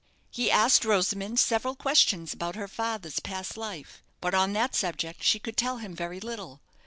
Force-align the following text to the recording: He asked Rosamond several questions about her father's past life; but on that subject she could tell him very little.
He 0.31 0.49
asked 0.49 0.83
Rosamond 0.83 1.37
several 1.39 1.75
questions 1.75 2.33
about 2.33 2.55
her 2.55 2.67
father's 2.67 3.19
past 3.19 3.55
life; 3.55 4.01
but 4.19 4.33
on 4.33 4.53
that 4.53 4.73
subject 4.73 5.21
she 5.21 5.37
could 5.37 5.55
tell 5.57 5.77
him 5.77 5.93
very 5.95 6.19
little. 6.19 6.59